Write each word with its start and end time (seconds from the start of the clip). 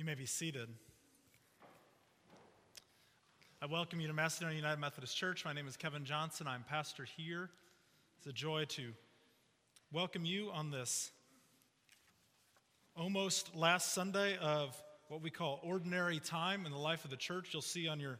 You 0.00 0.06
may 0.06 0.14
be 0.14 0.24
seated. 0.24 0.66
I 3.60 3.66
welcome 3.66 4.00
you 4.00 4.06
to 4.08 4.14
Macedonia 4.14 4.56
United 4.56 4.80
Methodist 4.80 5.14
Church. 5.14 5.44
My 5.44 5.52
name 5.52 5.68
is 5.68 5.76
Kevin 5.76 6.06
Johnson. 6.06 6.46
I'm 6.46 6.64
pastor 6.70 7.04
here. 7.04 7.50
It's 8.16 8.26
a 8.26 8.32
joy 8.32 8.64
to 8.68 8.94
welcome 9.92 10.24
you 10.24 10.50
on 10.52 10.70
this 10.70 11.10
almost 12.96 13.54
last 13.54 13.92
Sunday 13.92 14.38
of 14.38 14.74
what 15.08 15.20
we 15.20 15.28
call 15.28 15.60
ordinary 15.62 16.18
time 16.18 16.64
in 16.64 16.72
the 16.72 16.78
life 16.78 17.04
of 17.04 17.10
the 17.10 17.18
church. 17.18 17.50
You'll 17.52 17.60
see 17.60 17.86
on 17.86 18.00
your 18.00 18.18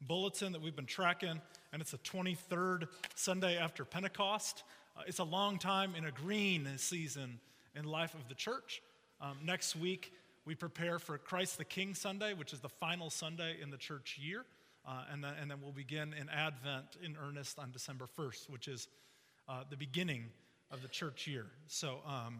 bulletin 0.00 0.52
that 0.52 0.62
we've 0.62 0.76
been 0.76 0.86
tracking, 0.86 1.42
and 1.74 1.82
it's 1.82 1.90
the 1.90 1.98
23rd 1.98 2.88
Sunday 3.16 3.58
after 3.58 3.84
Pentecost. 3.84 4.62
Uh, 4.96 5.02
it's 5.06 5.18
a 5.18 5.24
long 5.24 5.58
time 5.58 5.94
in 5.94 6.06
a 6.06 6.10
green 6.10 6.66
season 6.78 7.38
in 7.76 7.84
life 7.84 8.14
of 8.14 8.26
the 8.30 8.34
church. 8.34 8.80
Um, 9.20 9.36
next 9.44 9.76
week, 9.76 10.12
we 10.48 10.54
prepare 10.54 10.98
for 10.98 11.18
Christ 11.18 11.58
the 11.58 11.64
King 11.64 11.94
Sunday, 11.94 12.32
which 12.32 12.54
is 12.54 12.60
the 12.60 12.70
final 12.70 13.10
Sunday 13.10 13.56
in 13.62 13.70
the 13.70 13.76
church 13.76 14.18
year. 14.18 14.46
Uh, 14.86 15.02
and, 15.12 15.22
then, 15.22 15.34
and 15.38 15.50
then 15.50 15.58
we'll 15.60 15.72
begin 15.72 16.14
in 16.18 16.26
Advent 16.30 16.86
in 17.04 17.18
earnest 17.22 17.58
on 17.58 17.70
December 17.70 18.06
1st, 18.18 18.48
which 18.48 18.66
is 18.66 18.88
uh, 19.46 19.64
the 19.68 19.76
beginning 19.76 20.24
of 20.70 20.80
the 20.80 20.88
church 20.88 21.26
year. 21.26 21.44
So, 21.66 21.98
um, 22.06 22.38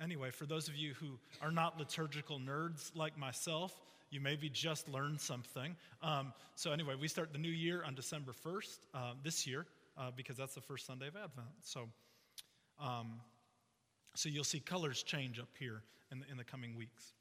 anyway, 0.00 0.30
for 0.30 0.46
those 0.46 0.68
of 0.68 0.76
you 0.76 0.94
who 1.00 1.18
are 1.42 1.50
not 1.50 1.76
liturgical 1.80 2.38
nerds 2.38 2.94
like 2.94 3.18
myself, 3.18 3.76
you 4.10 4.20
maybe 4.20 4.48
just 4.48 4.88
learned 4.88 5.20
something. 5.20 5.74
Um, 6.00 6.32
so, 6.54 6.70
anyway, 6.70 6.94
we 6.94 7.08
start 7.08 7.32
the 7.32 7.40
new 7.40 7.48
year 7.48 7.82
on 7.82 7.96
December 7.96 8.30
1st 8.46 8.78
uh, 8.94 9.14
this 9.24 9.48
year 9.48 9.66
uh, 9.98 10.12
because 10.16 10.36
that's 10.36 10.54
the 10.54 10.60
first 10.60 10.86
Sunday 10.86 11.08
of 11.08 11.16
Advent. 11.16 11.48
So, 11.64 11.88
um, 12.80 13.14
so 14.14 14.28
you'll 14.28 14.44
see 14.44 14.60
colors 14.60 15.02
change 15.02 15.40
up 15.40 15.48
here 15.58 15.82
in 16.12 16.20
the, 16.20 16.26
in 16.30 16.36
the 16.36 16.44
coming 16.44 16.76
weeks. 16.76 17.14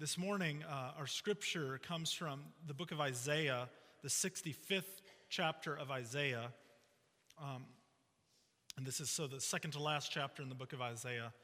This 0.00 0.16
morning, 0.16 0.64
uh, 0.66 0.92
our 0.98 1.06
scripture 1.06 1.78
comes 1.86 2.10
from 2.10 2.40
the 2.66 2.72
book 2.72 2.90
of 2.90 3.02
Isaiah, 3.02 3.68
the 4.00 4.08
65th 4.08 5.02
chapter 5.28 5.76
of 5.76 5.90
Isaiah. 5.90 6.52
Um, 7.38 7.66
and 8.78 8.86
this 8.86 8.98
is 8.98 9.10
so 9.10 9.26
the 9.26 9.42
second 9.42 9.72
to 9.72 9.78
last 9.78 10.10
chapter 10.10 10.42
in 10.42 10.48
the 10.48 10.54
book 10.54 10.72
of 10.72 10.80
Isaiah, 10.80 11.34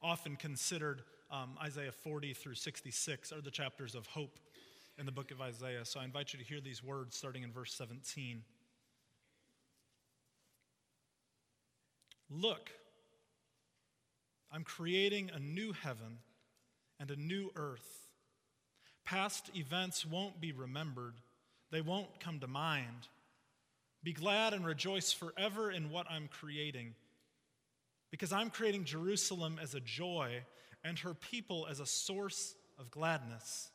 often 0.00 0.36
considered 0.36 1.02
um, 1.32 1.58
Isaiah 1.60 1.90
40 1.90 2.32
through 2.32 2.54
66 2.54 3.32
are 3.32 3.40
the 3.40 3.50
chapters 3.50 3.96
of 3.96 4.06
hope 4.06 4.38
in 4.98 5.04
the 5.04 5.10
book 5.10 5.32
of 5.32 5.40
Isaiah. 5.40 5.84
So 5.84 5.98
I 5.98 6.04
invite 6.04 6.32
you 6.32 6.38
to 6.38 6.44
hear 6.44 6.60
these 6.60 6.84
words 6.84 7.16
starting 7.16 7.42
in 7.42 7.50
verse 7.50 7.74
17. 7.74 8.40
Look, 12.30 12.70
I'm 14.52 14.62
creating 14.62 15.32
a 15.34 15.40
new 15.40 15.72
heaven 15.72 16.18
and 16.98 17.10
a 17.10 17.16
new 17.16 17.50
earth. 17.56 18.08
Past 19.04 19.50
events 19.54 20.04
won't 20.04 20.40
be 20.40 20.52
remembered, 20.52 21.14
they 21.70 21.80
won't 21.80 22.20
come 22.20 22.40
to 22.40 22.46
mind. 22.46 23.08
Be 24.02 24.12
glad 24.12 24.52
and 24.52 24.64
rejoice 24.64 25.12
forever 25.12 25.70
in 25.70 25.90
what 25.90 26.06
I'm 26.10 26.28
creating, 26.28 26.94
because 28.10 28.32
I'm 28.32 28.50
creating 28.50 28.84
Jerusalem 28.84 29.58
as 29.60 29.74
a 29.74 29.80
joy 29.80 30.42
and 30.84 30.98
her 31.00 31.14
people 31.14 31.66
as 31.68 31.80
a 31.80 31.86
source 31.86 32.54
of 32.78 32.90
gladness. 32.90 33.70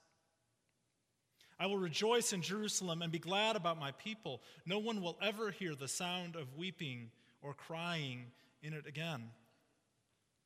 I 1.59 1.67
will 1.67 1.77
rejoice 1.77 2.33
in 2.33 2.41
Jerusalem 2.41 3.01
and 3.01 3.11
be 3.11 3.19
glad 3.19 3.55
about 3.55 3.79
my 3.79 3.91
people. 3.91 4.41
No 4.65 4.79
one 4.79 5.01
will 5.01 5.17
ever 5.21 5.51
hear 5.51 5.75
the 5.75 5.87
sound 5.87 6.35
of 6.35 6.57
weeping 6.57 7.11
or 7.41 7.53
crying 7.53 8.25
in 8.63 8.73
it 8.73 8.87
again. 8.87 9.29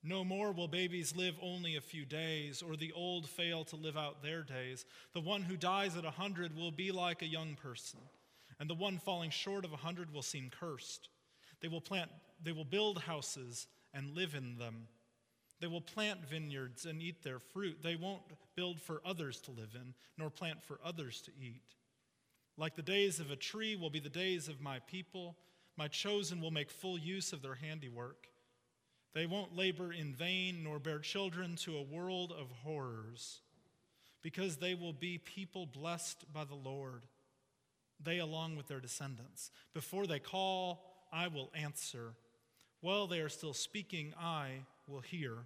No 0.08 0.24
more 0.24 0.52
will 0.52 0.68
babies 0.68 1.16
live 1.16 1.36
only 1.42 1.76
a 1.76 1.82
few 1.82 2.06
days, 2.06 2.62
or 2.62 2.76
the 2.76 2.92
old 2.92 3.28
fail 3.28 3.64
to 3.66 3.76
live 3.76 3.98
out 3.98 4.22
their 4.22 4.44
days. 4.44 4.86
The 5.14 5.20
one 5.20 5.42
who 5.42 5.58
dies 5.58 5.98
at 5.98 6.06
a 6.06 6.12
hundred 6.12 6.56
will 6.56 6.70
be 6.70 6.92
like 6.92 7.24
a 7.24 7.28
young 7.28 7.56
person, 7.56 8.00
and 8.60 8.70
the 8.70 8.76
one 8.76 9.00
falling 9.00 9.32
short 9.32 9.66
of 9.66 9.74
a 9.74 9.78
hundred 9.78 10.14
will 10.14 10.22
seem 10.22 10.52
cursed. 10.52 11.10
They 11.60 11.70
will 11.70 11.82
plant, 11.82 12.12
they 12.44 12.52
will 12.52 12.66
build 12.66 13.00
houses 13.00 13.66
and 13.96 14.16
live 14.16 14.36
in 14.36 14.60
them. 14.60 14.88
They 15.60 15.66
will 15.66 15.82
plant 15.82 16.30
vineyards 16.30 16.86
and 16.86 17.02
eat 17.02 17.24
their 17.24 17.40
fruit. 17.40 17.80
They 17.82 17.96
won't 17.96 18.22
build 18.56 18.80
for 18.80 19.02
others 19.04 19.42
to 19.42 19.52
live 19.52 19.74
in, 19.74 19.96
nor 20.20 20.30
plant 20.30 20.62
for 20.64 20.80
others 20.86 21.20
to 21.22 21.32
eat. 21.42 21.64
Like 22.58 22.76
the 22.76 22.84
days 22.84 23.20
of 23.20 23.32
a 23.32 23.36
tree 23.36 23.76
will 23.76 23.90
be 23.90 24.00
the 24.00 24.10
days 24.10 24.50
of 24.50 24.62
my 24.62 24.80
people. 24.86 25.36
My 25.78 25.88
chosen 25.88 26.42
will 26.42 26.52
make 26.52 26.70
full 26.70 27.00
use 27.00 27.34
of 27.34 27.42
their 27.42 27.56
handiwork. 27.56 28.28
They 29.16 29.26
won't 29.26 29.56
labor 29.56 29.94
in 29.94 30.14
vain 30.14 30.62
nor 30.62 30.78
bear 30.78 31.00
children 31.00 31.56
to 31.62 31.78
a 31.78 31.82
world 31.82 32.34
of 32.34 32.52
horrors, 32.64 33.40
because 34.22 34.58
they 34.58 34.76
will 34.76 34.92
be 34.92 35.18
people 35.18 35.66
blessed 35.66 36.26
by 36.34 36.44
the 36.44 36.56
Lord, 36.56 37.04
they 38.04 38.20
along 38.20 38.58
with 38.58 38.68
their 38.68 38.82
descendants. 38.82 39.52
Before 39.74 40.06
they 40.06 40.20
call, 40.20 40.84
I 41.14 41.30
will 41.30 41.50
answer. 41.56 42.14
While 42.82 43.08
they 43.08 43.22
are 43.22 43.30
still 43.30 43.54
speaking, 43.54 44.14
I 44.20 44.66
will 44.86 45.00
hear. 45.00 45.46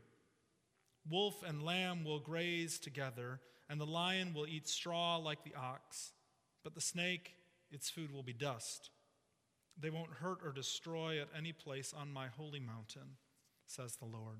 Wolf 1.08 1.44
and 1.46 1.62
lamb 1.62 2.04
will 2.04 2.20
graze 2.20 2.80
together, 2.80 3.40
and 3.70 3.80
the 3.80 3.86
lion 3.86 4.34
will 4.34 4.48
eat 4.48 4.68
straw 4.68 5.18
like 5.18 5.44
the 5.44 5.54
ox, 5.54 6.12
but 6.64 6.74
the 6.74 6.82
snake, 6.82 7.36
its 7.70 7.88
food 7.88 8.12
will 8.12 8.24
be 8.24 8.34
dust. 8.34 8.90
They 9.80 9.92
won't 9.92 10.10
hurt 10.22 10.40
or 10.44 10.52
destroy 10.52 11.22
at 11.22 11.30
any 11.38 11.54
place 11.54 11.94
on 11.96 12.12
my 12.12 12.30
holy 12.30 12.60
mountain 12.60 13.18
says 13.70 13.96
the 13.98 14.06
Lord. 14.06 14.38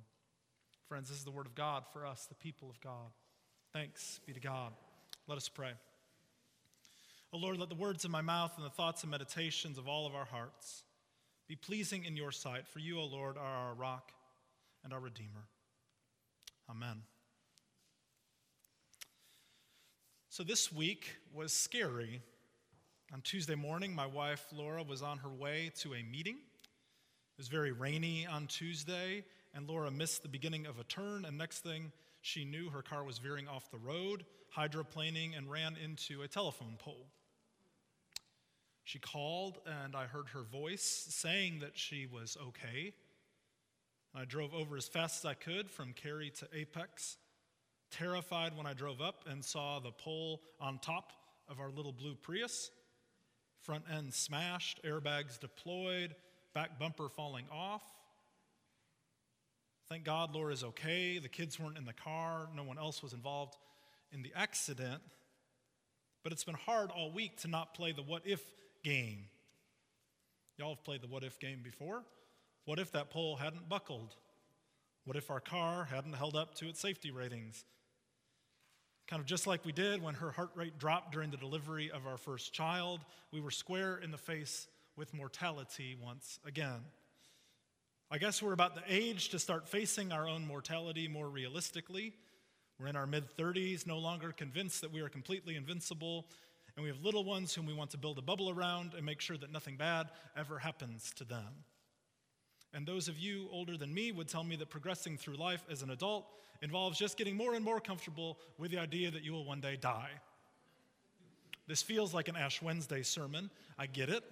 Friends, 0.88 1.10
this 1.10 1.20
is 1.20 1.24
the 1.24 1.32
word 1.32 1.46
of 1.46 1.54
God 1.54 1.84
for 1.94 2.06
us, 2.06 2.26
the 2.26 2.36
people 2.36 2.70
of 2.70 2.82
God. 2.82 3.12
Thanks 3.74 4.20
be 4.26 4.34
to 4.34 4.40
God. 4.40 4.74
Let 5.28 5.38
us 5.38 5.48
pray. 5.48 5.72
O 7.32 7.38
Lord, 7.38 7.58
let 7.58 7.70
the 7.70 7.76
words 7.76 8.06
of 8.06 8.12
my 8.12 8.22
mouth 8.22 8.54
and 8.58 8.66
the 8.66 8.72
thoughts 8.72 9.04
and 9.04 9.12
meditations 9.12 9.78
of 9.78 9.88
all 9.88 10.08
of 10.08 10.16
our 10.16 10.26
hearts 10.26 10.84
be 11.48 11.56
pleasing 11.56 12.06
in 12.06 12.18
your 12.18 12.32
sight, 12.32 12.68
for 12.68 12.80
you, 12.80 13.00
O 13.00 13.06
Lord, 13.06 13.38
are 13.38 13.68
our 13.70 13.74
rock 13.76 14.12
and 14.84 14.92
our 14.94 15.00
Redeemer. 15.00 15.48
Amen. 16.70 17.04
So 20.30 20.44
this 20.44 20.72
week 20.72 21.18
was 21.34 21.54
scary. 21.54 22.22
On 23.14 23.22
Tuesday 23.22 23.56
morning, 23.56 23.94
my 23.94 24.06
wife 24.08 24.46
Laura 24.56 24.82
was 24.82 25.04
on 25.04 25.20
her 25.20 25.30
way 25.30 25.72
to 25.80 25.94
a 25.94 26.04
meeting 26.04 26.38
was 27.40 27.48
very 27.48 27.72
rainy 27.72 28.28
on 28.28 28.48
Tuesday, 28.48 29.24
and 29.56 29.66
Laura 29.66 29.90
missed 29.90 30.24
the 30.24 30.28
beginning 30.28 30.66
of 30.66 30.78
a 30.78 30.84
turn, 30.84 31.24
and 31.24 31.38
next 31.38 31.60
thing 31.60 31.94
she 32.20 32.44
knew, 32.44 32.70
her 32.70 32.82
car 32.82 33.06
was 33.06 33.18
veering 33.18 33.48
off 33.48 33.72
the 33.72 33.78
road, 33.78 34.26
hydroplaning, 34.54 35.38
and 35.38 35.50
ran 35.50 35.78
into 35.82 36.22
a 36.22 36.28
telephone 36.28 36.76
pole. 36.78 37.08
She 38.84 39.00
called, 39.00 39.60
and 39.66 39.96
I 39.96 40.04
heard 40.04 40.28
her 40.34 40.42
voice 40.42 40.84
saying 40.84 41.60
that 41.62 41.78
she 41.78 42.06
was 42.06 42.36
okay. 42.50 42.92
I 44.14 44.26
drove 44.26 44.54
over 44.54 44.76
as 44.76 44.90
fast 44.90 45.24
as 45.24 45.26
I 45.26 45.34
could 45.34 45.72
from 45.72 45.94
Cary 45.94 46.32
to 46.40 46.48
Apex, 46.54 47.16
terrified 47.90 48.58
when 48.58 48.66
I 48.66 48.74
drove 48.74 49.00
up 49.00 49.24
and 49.26 49.46
saw 49.46 49.80
the 49.80 49.92
pole 49.92 50.42
on 50.60 50.78
top 50.78 51.14
of 51.48 51.62
our 51.62 51.70
little 51.70 51.94
blue 51.94 52.16
Prius, 52.16 52.70
front 53.62 53.86
end 53.90 54.14
smashed, 54.14 54.84
airbags 54.84 55.40
deployed, 55.40 56.16
back 56.54 56.80
bumper 56.80 57.10
falling 57.10 57.46
off. 57.52 57.84
Thank 59.90 60.04
God 60.04 60.36
Laura 60.36 60.54
is 60.54 60.64
okay. 60.64 61.18
The 61.18 61.30
kids 61.30 61.60
weren't 61.60 61.78
in 61.78 61.86
the 61.86 61.94
car, 61.94 62.48
no 62.56 62.64
one 62.64 62.78
else 62.78 63.02
was 63.02 63.14
involved 63.14 63.56
in 64.12 64.22
the 64.22 64.32
accident. 64.36 65.02
But 66.24 66.34
it's 66.34 66.44
been 66.44 66.56
hard 66.56 66.92
all 66.92 67.12
week 67.12 67.38
to 67.42 67.48
not 67.48 67.74
play 67.74 67.92
the 67.92 68.04
what 68.04 68.24
if 68.26 68.42
game. 68.84 69.26
Y'all 70.58 70.76
have 70.76 70.84
played 70.84 71.02
the 71.02 71.08
what 71.08 71.24
if 71.24 71.40
game 71.40 71.62
before. 71.64 72.04
What 72.66 72.80
if 72.80 72.92
that 72.92 73.10
pole 73.10 73.38
hadn't 73.38 73.70
buckled? 73.70 74.16
What 75.06 75.18
if 75.18 75.32
our 75.32 75.40
car 75.40 75.88
hadn't 75.90 76.14
held 76.14 76.36
up 76.36 76.54
to 76.56 76.68
its 76.68 76.80
safety 76.80 77.10
ratings? 77.10 77.64
Kind 79.08 79.22
of 79.22 79.26
just 79.26 79.48
like 79.48 79.66
we 79.66 79.72
did 79.72 80.04
when 80.04 80.14
her 80.16 80.30
heart 80.30 80.52
rate 80.54 80.78
dropped 80.78 81.14
during 81.14 81.32
the 81.32 81.38
delivery 81.38 81.90
of 81.90 82.06
our 82.06 82.18
first 82.18 82.54
child, 82.54 83.00
we 83.32 83.40
were 83.40 83.50
square 83.50 83.98
in 83.98 84.12
the 84.12 84.18
face 84.18 84.68
with 85.00 85.14
mortality 85.14 85.96
once 86.04 86.40
again. 86.46 86.82
I 88.12 88.18
guess 88.18 88.44
we're 88.44 88.52
about 88.52 88.76
the 88.76 88.82
age 88.86 89.30
to 89.30 89.40
start 89.40 89.66
facing 89.66 90.12
our 90.12 90.28
own 90.28 90.46
mortality 90.46 91.08
more 91.08 91.30
realistically. 91.30 92.14
We're 92.78 92.88
in 92.88 92.98
our 92.98 93.08
mid 93.08 93.24
30s, 93.38 93.88
no 93.88 93.98
longer 93.98 94.34
convinced 94.34 94.82
that 94.82 94.92
we 94.92 95.00
are 95.00 95.08
completely 95.08 95.56
invincible, 95.56 96.28
and 96.76 96.84
we 96.84 96.90
have 96.90 97.02
little 97.02 97.24
ones 97.24 97.56
whom 97.56 97.66
we 97.66 97.74
want 97.74 97.92
to 97.92 97.98
build 97.98 98.18
a 98.18 98.22
bubble 98.22 98.50
around 98.50 98.94
and 98.94 99.06
make 99.06 99.22
sure 99.22 99.38
that 99.38 99.54
nothing 99.54 99.78
bad 99.78 100.10
ever 100.36 100.60
happens 100.60 101.14
to 101.16 101.24
them. 101.24 101.64
And 102.74 102.86
those 102.86 103.08
of 103.08 103.18
you 103.18 103.48
older 103.54 103.78
than 103.78 103.94
me 103.94 104.12
would 104.12 104.28
tell 104.28 104.44
me 104.44 104.58
that 104.58 104.70
progressing 104.70 105.18
through 105.18 105.38
life 105.38 105.64
as 105.72 105.82
an 105.82 105.92
adult 105.92 106.26
involves 106.62 107.00
just 107.00 107.18
getting 107.18 107.38
more 107.38 107.54
and 107.54 107.64
more 107.64 107.80
comfortable 107.80 108.38
with 108.58 108.70
the 108.70 108.80
idea 108.80 109.12
that 109.12 109.24
you 109.24 109.32
will 109.32 109.46
one 109.46 109.62
day 109.62 109.78
die. 109.80 110.10
This 111.68 111.82
feels 111.82 112.14
like 112.14 112.28
an 112.28 112.36
Ash 112.36 112.62
Wednesday 112.62 113.02
sermon. 113.02 113.50
I 113.78 113.86
get 113.86 114.10
it. 114.10 114.26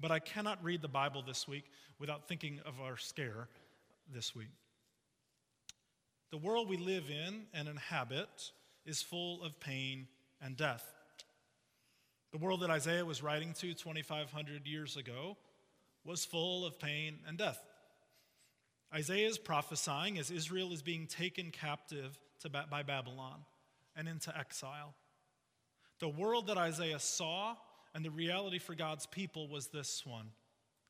But 0.00 0.10
I 0.10 0.18
cannot 0.18 0.62
read 0.62 0.82
the 0.82 0.88
Bible 0.88 1.22
this 1.26 1.48
week 1.48 1.64
without 1.98 2.28
thinking 2.28 2.60
of 2.64 2.80
our 2.80 2.96
scare 2.96 3.48
this 4.12 4.34
week. 4.34 4.48
The 6.30 6.38
world 6.38 6.68
we 6.68 6.76
live 6.76 7.04
in 7.10 7.46
and 7.54 7.68
inhabit 7.68 8.52
is 8.86 9.02
full 9.02 9.42
of 9.42 9.58
pain 9.60 10.06
and 10.40 10.56
death. 10.56 10.84
The 12.32 12.38
world 12.38 12.60
that 12.60 12.70
Isaiah 12.70 13.04
was 13.04 13.22
writing 13.22 13.54
to 13.54 13.74
2,500 13.74 14.66
years 14.66 14.96
ago 14.96 15.36
was 16.04 16.24
full 16.24 16.64
of 16.64 16.78
pain 16.78 17.18
and 17.26 17.36
death. 17.38 17.60
Isaiah 18.94 19.28
is 19.28 19.38
prophesying 19.38 20.18
as 20.18 20.30
Israel 20.30 20.72
is 20.72 20.82
being 20.82 21.06
taken 21.06 21.50
captive 21.50 22.18
by 22.70 22.82
Babylon 22.82 23.40
and 23.96 24.08
into 24.08 24.36
exile. 24.38 24.94
The 25.98 26.08
world 26.08 26.46
that 26.46 26.56
Isaiah 26.56 27.00
saw 27.00 27.56
and 27.94 28.04
the 28.04 28.10
reality 28.10 28.58
for 28.58 28.74
God's 28.74 29.06
people 29.06 29.48
was 29.48 29.68
this 29.68 30.04
one. 30.06 30.30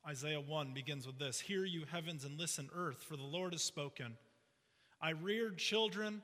Isaiah 0.06 0.41
1 0.41 0.73
begins 0.75 1.06
with 1.06 1.19
this 1.19 1.41
Hear 1.41 1.65
you, 1.65 1.85
heavens, 1.91 2.25
and 2.25 2.39
listen, 2.39 2.71
earth, 2.75 3.03
for 3.03 3.17
the 3.17 3.23
Lord 3.23 3.53
has 3.53 3.62
spoken. 3.62 4.17
I 5.00 5.11
reared 5.11 5.59
children, 5.59 6.23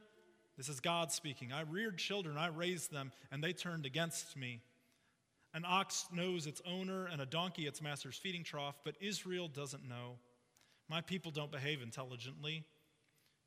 this 0.56 0.68
is 0.68 0.80
God 0.80 1.12
speaking. 1.12 1.52
I 1.52 1.62
reared 1.62 1.98
children, 1.98 2.36
I 2.36 2.48
raised 2.48 2.92
them, 2.92 3.12
and 3.30 3.42
they 3.42 3.52
turned 3.52 3.86
against 3.86 4.36
me. 4.36 4.60
An 5.52 5.64
ox 5.66 6.06
knows 6.12 6.46
its 6.46 6.62
owner, 6.66 7.06
and 7.06 7.20
a 7.20 7.26
donkey 7.26 7.66
its 7.66 7.82
master's 7.82 8.16
feeding 8.16 8.42
trough, 8.42 8.80
but 8.84 8.96
Israel 9.00 9.48
doesn't 9.48 9.88
know. 9.88 10.18
My 10.88 11.00
people 11.00 11.30
don't 11.30 11.52
behave 11.52 11.82
intelligently. 11.82 12.64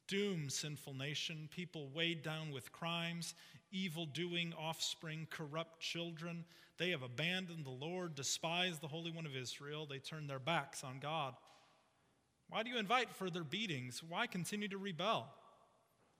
Doom, 0.07 0.49
sinful 0.49 0.93
nation, 0.93 1.49
people 1.51 1.89
weighed 1.93 2.23
down 2.23 2.51
with 2.51 2.71
crimes, 2.71 3.35
evil 3.71 4.05
doing 4.05 4.53
offspring, 4.57 5.27
corrupt 5.29 5.79
children. 5.79 6.45
They 6.77 6.91
have 6.91 7.01
abandoned 7.01 7.65
the 7.65 7.69
Lord, 7.69 8.15
despised 8.15 8.81
the 8.81 8.87
Holy 8.87 9.11
One 9.11 9.25
of 9.25 9.35
Israel. 9.35 9.85
They 9.85 9.99
turn 9.99 10.27
their 10.27 10.39
backs 10.39 10.83
on 10.83 10.99
God. 10.99 11.33
Why 12.49 12.63
do 12.63 12.69
you 12.69 12.77
invite 12.77 13.09
further 13.13 13.43
beatings? 13.43 14.01
Why 14.07 14.27
continue 14.27 14.67
to 14.69 14.77
rebel? 14.77 15.27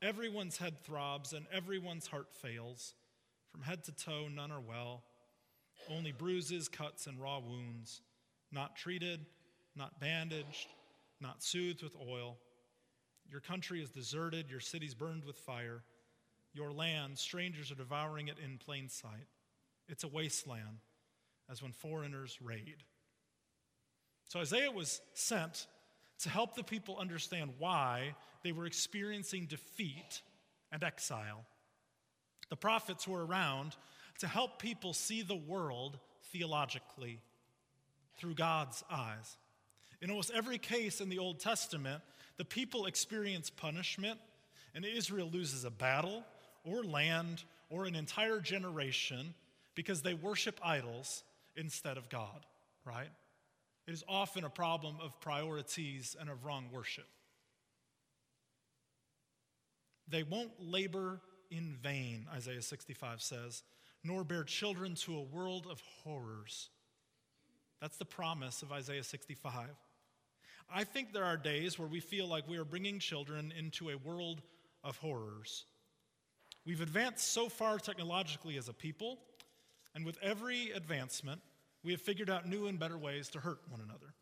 Everyone's 0.02 0.58
head 0.58 0.76
throbs 0.84 1.34
and 1.34 1.46
everyone's 1.52 2.08
heart 2.08 2.34
fails. 2.34 2.94
From 3.52 3.62
head 3.62 3.84
to 3.86 3.92
toe, 3.92 4.28
none 4.28 4.52
are 4.52 4.60
well. 4.60 5.04
Only 5.90 6.12
bruises, 6.12 6.68
cuts, 6.68 7.08
and 7.08 7.20
raw 7.20 7.40
wounds, 7.40 8.02
not 8.52 8.76
treated, 8.76 9.26
not 9.76 10.00
bandaged, 10.00 10.68
not 11.22 11.44
soothed 11.44 11.82
with 11.82 11.96
oil. 11.96 12.38
Your 13.30 13.42
country 13.42 13.82
is 13.82 13.90
deserted, 13.90 14.50
your 14.50 14.60
cities 14.60 14.94
burned 14.94 15.24
with 15.24 15.38
fire. 15.38 15.84
Your 16.58 16.72
land, 16.72 17.20
strangers 17.20 17.72
are 17.72 17.76
devouring 17.76 18.30
it 18.30 18.38
in 18.44 18.58
plain 18.58 18.90
sight. 18.90 19.28
It's 19.88 20.04
a 20.04 20.08
wasteland, 20.08 20.80
as 21.52 21.62
when 21.62 21.72
foreigners 21.72 22.40
raid. 22.42 22.78
So 24.28 24.40
Isaiah 24.40 24.72
was 24.72 25.00
sent 25.14 25.68
to 26.24 26.30
help 26.30 26.56
the 26.56 26.64
people 26.64 26.98
understand 26.98 27.52
why 27.60 28.16
they 28.44 28.52
were 28.52 28.66
experiencing 28.66 29.46
defeat 29.46 30.24
and 30.72 30.84
exile. 30.84 31.46
The 32.50 32.56
prophets 32.56 33.08
were 33.08 33.24
around 33.24 33.76
to 34.20 34.28
help 34.28 34.60
people 34.60 34.94
see 34.94 35.22
the 35.22 35.36
world 35.36 36.00
theologically 36.32 37.20
through 38.18 38.34
God's 38.34 38.84
eyes. 38.90 39.38
In 40.02 40.10
almost 40.10 40.32
every 40.34 40.58
case 40.58 41.02
in 41.02 41.10
the 41.10 41.20
Old 41.20 41.40
Testament, 41.40 42.02
the 42.38 42.46
people 42.46 42.88
experience 42.88 43.52
punishment, 43.52 44.20
and 44.74 44.84
Israel 44.84 45.30
loses 45.32 45.64
a 45.64 45.72
battle 45.72 46.24
or 46.68 46.84
land 46.84 47.44
or 47.70 47.86
an 47.86 47.96
entire 47.96 48.40
generation 48.40 49.34
because 49.76 50.02
they 50.02 50.14
worship 50.14 50.60
idols 50.64 51.24
instead 51.56 51.98
of 51.98 52.10
God, 52.10 52.46
right? 52.86 53.10
It 53.88 53.94
is 53.94 54.04
often 54.08 54.44
a 54.44 54.50
problem 54.50 54.98
of 55.02 55.20
priorities 55.22 56.16
and 56.20 56.30
of 56.30 56.44
wrong 56.46 56.66
worship. 56.72 57.08
They 60.10 60.24
won't 60.24 60.52
labor 60.60 61.22
in 61.50 61.76
vain, 61.82 62.28
Isaiah 62.34 62.62
65 62.62 63.22
says, 63.22 63.64
nor 64.04 64.24
bear 64.24 64.44
children 64.44 64.96
to 64.96 65.18
a 65.18 65.22
world 65.22 65.68
of 65.70 65.82
horrors. 66.04 66.70
That's 67.82 67.98
the 67.98 68.06
promise 68.06 68.62
of 68.62 68.72
Isaiah 68.72 69.04
65. 69.04 69.70
I 70.74 70.84
think 70.84 71.14
there 71.14 71.24
are 71.24 71.38
days 71.38 71.80
where 71.80 71.88
we 71.88 72.00
feel 72.00 72.28
like 72.28 72.48
we 72.48 72.58
are 72.58 72.66
bringing 72.66 73.00
children 73.00 73.54
into 73.58 73.90
a 73.90 73.98
world 73.98 74.42
of 74.84 74.98
horrors. 74.98 75.66
We've 76.68 76.82
advanced 76.82 77.32
so 77.32 77.48
far 77.48 77.80
technologically 77.80 78.58
as 78.58 78.68
a 78.68 78.74
people, 78.74 79.20
and 79.96 80.06
with 80.06 80.18
every 80.22 80.72
advancement, 80.72 81.40
we 81.82 81.94
have 81.94 82.02
figured 82.02 82.30
out 82.30 82.46
new 82.46 82.68
and 82.68 82.78
better 82.78 82.98
ways 82.98 83.30
to 83.30 83.40
hurt 83.40 83.60
one 83.70 83.80
another. 83.80 84.14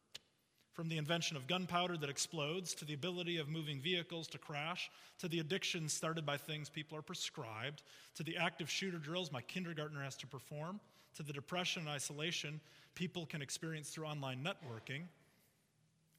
From 0.74 0.88
the 0.88 1.00
invention 1.00 1.38
of 1.38 1.48
gunpowder 1.48 1.98
that 1.98 2.10
explodes, 2.10 2.76
to 2.76 2.86
the 2.86 2.94
ability 2.94 3.38
of 3.38 3.50
moving 3.50 3.82
vehicles 3.82 4.28
to 4.28 4.38
crash, 4.38 4.92
to 5.18 5.28
the 5.28 5.40
addictions 5.40 5.92
started 5.92 6.24
by 6.24 6.38
things 6.38 6.70
people 6.70 6.96
are 6.96 7.02
prescribed, 7.02 7.82
to 8.14 8.22
the 8.22 8.38
active 8.38 8.70
shooter 8.70 9.00
drills 9.00 9.32
my 9.32 9.42
kindergartner 9.42 10.04
has 10.04 10.16
to 10.18 10.28
perform, 10.28 10.80
to 11.16 11.24
the 11.24 11.34
depression 11.34 11.82
and 11.82 11.90
isolation 11.90 12.62
people 12.94 13.26
can 13.26 13.42
experience 13.42 13.90
through 13.90 14.06
online 14.06 14.44
networking, 14.44 15.06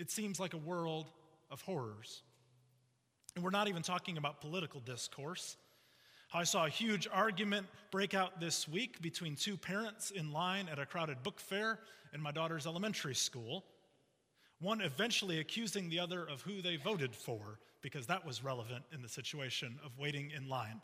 it 0.01 0.11
seems 0.11 0.41
like 0.41 0.55
a 0.55 0.59
world 0.59 1.07
of 1.53 1.61
horrors. 1.61 2.23
And 3.37 3.45
we're 3.45 3.51
not 3.51 3.69
even 3.69 3.83
talking 3.83 4.17
about 4.17 4.41
political 4.41 4.81
discourse. 4.81 5.57
I 6.35 6.45
saw 6.45 6.67
a 6.67 6.71
huge 6.71 7.09
argument 7.11 7.67
break 7.91 8.13
out 8.13 8.41
this 8.41 8.69
week 8.69 9.01
between 9.01 9.37
two 9.37 9.57
parents 9.57 10.11
in 10.11 10.33
line 10.33 10.69
at 10.71 10.79
a 10.79 10.85
crowded 10.85 11.23
book 11.23 11.41
fair 11.41 11.79
in 12.13 12.21
my 12.21 12.33
daughter's 12.33 12.67
elementary 12.67 13.15
school. 13.15 13.65
One 14.61 14.81
eventually 14.81 15.39
accusing 15.39 15.89
the 15.89 16.01
other 16.01 16.25
of 16.25 16.43
who 16.43 16.63
they 16.63 16.77
voted 16.77 17.15
for, 17.15 17.59
because 17.81 18.07
that 18.07 18.27
was 18.27 18.43
relevant 18.43 18.85
in 18.93 19.03
the 19.03 19.09
situation 19.09 19.79
of 19.85 19.99
waiting 19.99 20.33
in 20.37 20.49
line. 20.49 20.81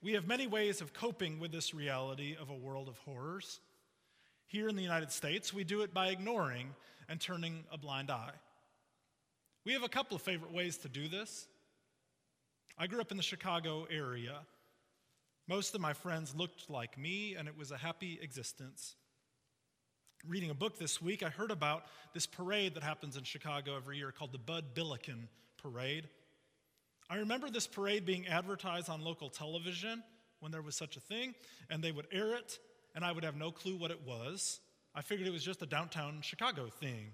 We 0.00 0.12
have 0.12 0.28
many 0.28 0.46
ways 0.46 0.80
of 0.80 0.92
coping 0.92 1.40
with 1.40 1.50
this 1.50 1.74
reality 1.74 2.36
of 2.40 2.50
a 2.50 2.54
world 2.54 2.88
of 2.88 2.98
horrors. 2.98 3.60
Here 4.46 4.68
in 4.68 4.76
the 4.76 4.82
United 4.82 5.10
States, 5.10 5.52
we 5.52 5.64
do 5.64 5.82
it 5.82 5.92
by 5.92 6.08
ignoring 6.08 6.74
and 7.08 7.20
turning 7.20 7.64
a 7.72 7.78
blind 7.78 8.10
eye. 8.10 8.34
We 9.64 9.72
have 9.72 9.82
a 9.82 9.88
couple 9.88 10.14
of 10.14 10.22
favorite 10.22 10.52
ways 10.52 10.78
to 10.78 10.88
do 10.88 11.08
this. 11.08 11.48
I 12.80 12.86
grew 12.86 13.00
up 13.00 13.10
in 13.10 13.16
the 13.16 13.24
Chicago 13.24 13.88
area. 13.90 14.38
Most 15.48 15.74
of 15.74 15.80
my 15.80 15.94
friends 15.94 16.32
looked 16.36 16.70
like 16.70 16.96
me, 16.96 17.34
and 17.34 17.48
it 17.48 17.58
was 17.58 17.72
a 17.72 17.76
happy 17.76 18.20
existence. 18.22 18.94
Reading 20.24 20.50
a 20.50 20.54
book 20.54 20.78
this 20.78 21.02
week, 21.02 21.24
I 21.24 21.28
heard 21.28 21.50
about 21.50 21.86
this 22.14 22.24
parade 22.24 22.74
that 22.74 22.84
happens 22.84 23.16
in 23.16 23.24
Chicago 23.24 23.76
every 23.76 23.96
year 23.96 24.12
called 24.12 24.30
the 24.30 24.38
Bud 24.38 24.74
Billiken 24.74 25.28
Parade. 25.60 26.08
I 27.10 27.16
remember 27.16 27.50
this 27.50 27.66
parade 27.66 28.06
being 28.06 28.28
advertised 28.28 28.88
on 28.88 29.00
local 29.02 29.28
television 29.28 30.04
when 30.38 30.52
there 30.52 30.62
was 30.62 30.76
such 30.76 30.96
a 30.96 31.00
thing, 31.00 31.34
and 31.68 31.82
they 31.82 31.90
would 31.90 32.06
air 32.12 32.36
it, 32.36 32.60
and 32.94 33.04
I 33.04 33.10
would 33.10 33.24
have 33.24 33.34
no 33.34 33.50
clue 33.50 33.76
what 33.76 33.90
it 33.90 34.06
was. 34.06 34.60
I 34.94 35.02
figured 35.02 35.26
it 35.26 35.32
was 35.32 35.44
just 35.44 35.62
a 35.62 35.66
downtown 35.66 36.20
Chicago 36.20 36.68
thing. 36.68 37.10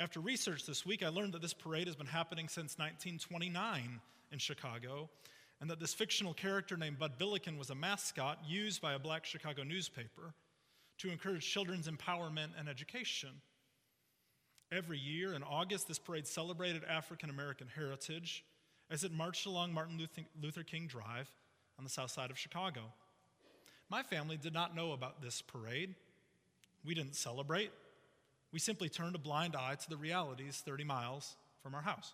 After 0.00 0.18
research 0.18 0.66
this 0.66 0.84
week, 0.84 1.04
I 1.04 1.08
learned 1.08 1.34
that 1.34 1.42
this 1.42 1.54
parade 1.54 1.86
has 1.86 1.94
been 1.94 2.06
happening 2.06 2.48
since 2.48 2.76
1929 2.78 4.00
in 4.32 4.38
Chicago, 4.38 5.08
and 5.60 5.70
that 5.70 5.80
this 5.80 5.94
fictional 5.94 6.32
character 6.32 6.76
named 6.76 6.98
Bud 6.98 7.18
Billiken 7.18 7.58
was 7.58 7.70
a 7.70 7.74
mascot 7.74 8.38
used 8.46 8.80
by 8.80 8.94
a 8.94 8.98
black 8.98 9.24
Chicago 9.24 9.62
newspaper 9.62 10.34
to 10.98 11.10
encourage 11.10 11.46
children's 11.46 11.88
empowerment 11.88 12.50
and 12.58 12.68
education. 12.68 13.30
Every 14.72 14.98
year 14.98 15.34
in 15.34 15.42
August, 15.42 15.88
this 15.88 15.98
parade 15.98 16.26
celebrated 16.26 16.82
African 16.84 17.30
American 17.30 17.66
heritage 17.74 18.44
as 18.90 19.04
it 19.04 19.12
marched 19.12 19.46
along 19.46 19.72
Martin 19.72 19.98
Luther 20.40 20.62
King 20.62 20.86
Drive 20.86 21.28
on 21.78 21.84
the 21.84 21.90
south 21.90 22.10
side 22.10 22.30
of 22.30 22.38
Chicago. 22.38 22.82
My 23.88 24.02
family 24.02 24.36
did 24.36 24.52
not 24.52 24.76
know 24.76 24.92
about 24.92 25.20
this 25.20 25.42
parade. 25.42 25.94
We 26.84 26.94
didn't 26.94 27.16
celebrate. 27.16 27.70
We 28.52 28.58
simply 28.58 28.88
turned 28.88 29.14
a 29.14 29.18
blind 29.18 29.56
eye 29.56 29.74
to 29.74 29.90
the 29.90 29.96
realities 29.96 30.62
30 30.64 30.84
miles 30.84 31.36
from 31.62 31.74
our 31.74 31.82
house. 31.82 32.12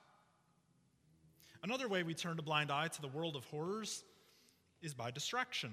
Another 1.66 1.88
way 1.88 2.04
we 2.04 2.14
turn 2.14 2.38
a 2.38 2.42
blind 2.42 2.70
eye 2.70 2.86
to 2.86 3.02
the 3.02 3.08
world 3.08 3.34
of 3.34 3.44
horrors 3.46 4.04
is 4.82 4.94
by 4.94 5.10
distraction. 5.10 5.72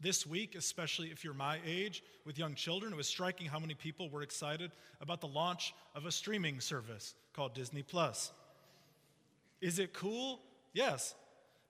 This 0.00 0.26
week, 0.26 0.56
especially 0.56 1.12
if 1.12 1.22
you're 1.22 1.32
my 1.32 1.60
age 1.64 2.02
with 2.24 2.40
young 2.40 2.56
children, 2.56 2.92
it 2.92 2.96
was 2.96 3.06
striking 3.06 3.46
how 3.46 3.60
many 3.60 3.74
people 3.74 4.10
were 4.10 4.22
excited 4.22 4.72
about 5.00 5.20
the 5.20 5.28
launch 5.28 5.74
of 5.94 6.06
a 6.06 6.10
streaming 6.10 6.58
service 6.58 7.14
called 7.34 7.54
Disney 7.54 7.84
Plus. 7.84 8.32
Is 9.60 9.78
it 9.78 9.94
cool? 9.94 10.40
Yes. 10.72 11.14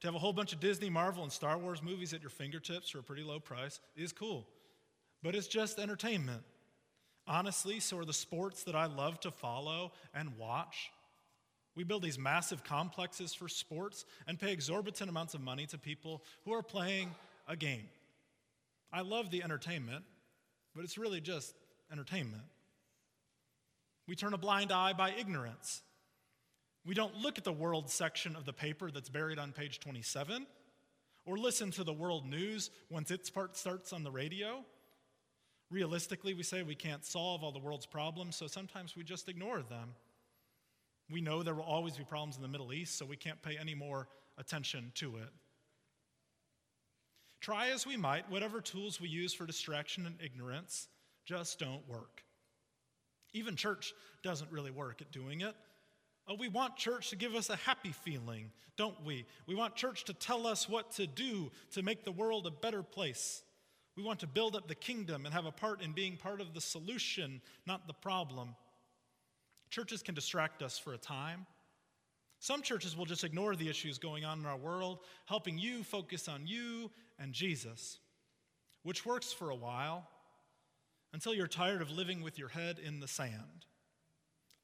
To 0.01 0.07
have 0.07 0.15
a 0.15 0.19
whole 0.19 0.33
bunch 0.33 0.55
of 0.55 0.61
Disney, 0.61 0.89
Marvel, 0.89 1.23
and 1.23 1.31
Star 1.31 1.59
Wars 1.59 1.83
movies 1.83 2.15
at 2.15 2.23
your 2.23 2.31
fingertips 2.31 2.89
for 2.89 3.01
a 3.01 3.03
pretty 3.03 3.23
low 3.23 3.39
price 3.39 3.81
is 3.99 4.15
cool. 4.15 4.47
But 5.23 5.35
it's 5.35 5.47
just 5.47 5.79
entertainment. 5.79 6.43
Honestly, 7.27 7.81
so 7.81 7.99
are 7.99 8.07
the 8.07 8.15
sports 8.15 8.65
that 8.65 8.75
I 8.75 8.87
love 8.87 9.21
to 9.21 9.31
follow 9.31 9.93
and 10.15 10.39
watch. 10.39 10.91
We 11.79 11.85
build 11.85 12.03
these 12.03 12.19
massive 12.19 12.65
complexes 12.65 13.35
for 13.35 13.49
sports 13.49 14.05
and 14.27 14.37
pay 14.37 14.53
exorbitant 14.53 15.09
amounts 15.09 15.35
of 15.35 15.41
money 15.41 15.65
to 15.67 15.79
people 15.79 16.25
who 16.45 16.53
are 16.53 16.63
playing 16.63 17.15
a 17.47 17.55
game. 17.55 17.89
I 18.93 19.03
love 19.03 19.31
the 19.31 19.45
entertainment, 19.45 20.05
but 20.75 20.83
it's 20.83 20.99
really 20.99 21.21
just 21.21 21.55
entertainment. 21.93 22.43
We 24.09 24.17
turn 24.17 24.35
a 24.35 24.39
blind 24.39 24.73
eye 24.73 24.93
by 24.93 25.13
ignorance. 25.13 25.83
We 26.85 26.97
don't 26.97 27.15
look 27.15 27.39
at 27.39 27.45
the 27.45 27.53
world 27.53 27.89
section 27.89 28.35
of 28.35 28.45
the 28.45 28.53
paper 28.53 28.91
that's 28.91 29.09
buried 29.09 29.39
on 29.39 29.53
page 29.53 29.79
27 29.79 30.49
or 31.27 31.39
listen 31.39 31.71
to 31.71 31.85
the 31.85 31.93
world 31.93 32.27
news 32.27 32.71
once 32.91 33.13
its 33.13 33.31
part 33.31 33.57
starts 33.57 33.93
on 33.93 34.03
the 34.03 34.11
radio. 34.11 34.65
Realistically, 35.71 36.35
we 36.35 36.43
say 36.43 36.65
we 36.65 36.75
can't 36.75 37.05
solve 37.05 37.45
all 37.45 37.53
the 37.53 37.61
world's 37.61 37.87
problems, 37.87 38.35
so 38.35 38.49
sometimes 38.49 38.97
we 38.97 39.05
just 39.05 39.29
ignore 39.29 39.63
them. 39.63 39.95
We 41.11 41.21
know 41.21 41.43
there 41.43 41.55
will 41.55 41.63
always 41.63 41.97
be 41.97 42.05
problems 42.05 42.37
in 42.37 42.43
the 42.43 42.49
Middle 42.49 42.73
East, 42.73 42.99
so 42.99 43.07
we 43.07 43.17
can't 43.17 43.41
pay 43.41 43.57
any 43.59 43.75
more 43.75 44.09
attention 44.37 44.93
to 44.97 45.17
it. 45.17 45.31
Try 47.41 47.71
as 47.71 47.87
we 47.87 47.97
might, 47.97 48.31
whatever 48.31 48.61
tools 48.61 49.01
we 49.01 49.09
use 49.09 49.33
for 49.33 49.47
distraction 49.47 50.07
and 50.07 50.17
ignorance 50.23 50.89
just 51.25 51.59
don't 51.59 51.87
work. 51.89 52.25
Even 53.33 53.57
church 53.57 53.95
doesn't 54.23 54.51
really 54.51 54.71
work 54.71 55.01
at 55.01 55.13
doing 55.13 55.43
it. 55.43 55.55
Oh, 56.27 56.35
we 56.35 56.49
want 56.49 56.77
church 56.77 57.11
to 57.11 57.17
give 57.17 57.35
us 57.35 57.49
a 57.49 57.57
happy 57.57 57.93
feeling, 57.93 58.51
don't 58.77 59.03
we? 59.05 59.25
We 59.47 59.55
want 59.55 59.77
church 59.77 60.05
to 60.05 60.13
tell 60.13 60.47
us 60.47 60.69
what 60.69 60.91
to 60.93 61.07
do 61.07 61.51
to 61.73 61.83
make 61.83 62.05
the 62.05 62.13
world 62.13 62.47
a 62.47 62.51
better 62.51 62.83
place. 62.83 63.43
We 63.97 64.03
want 64.03 64.21
to 64.21 64.27
build 64.27 64.55
up 64.55 64.69
the 64.69 64.75
kingdom 64.75 65.25
and 65.25 65.35
have 65.35 65.47
a 65.47 65.53
part 65.53 65.83
in 65.83 65.93
being 65.93 66.17
part 66.17 66.41
of 66.41 66.55
the 66.55 66.61
solution, 66.61 67.41
not 67.67 67.87
the 67.87 67.95
problem. 67.95 68.55
Churches 69.71 70.03
can 70.03 70.15
distract 70.15 70.63
us 70.63 70.79
for 70.79 70.95
a 70.95 70.99
time. 70.99 71.47
Some 72.41 72.63
churches 72.63 72.97
will 72.97 73.05
just 73.05 73.25
ignore 73.25 73.57
the 73.57 73.69
issues 73.69 73.99
going 73.99 74.25
on 74.25 74.39
in 74.39 74.47
our 74.47 74.57
world, 74.57 75.01
helping 75.27 75.59
you 75.59 75.83
focus 75.83 76.29
on 76.29 76.47
you 76.47 76.91
and 77.19 77.33
Jesus, 77.33 77.99
which 78.83 79.05
works 79.05 79.33
for 79.33 79.51
a 79.51 79.57
while 79.57 80.09
until 81.13 81.35
you're 81.35 81.49
tired 81.49 81.83
of 81.83 81.91
living 81.91 82.23
with 82.23 82.39
your 82.39 82.49
head 82.49 82.79
in 82.79 83.01
the 83.01 83.09
sand. 83.09 83.67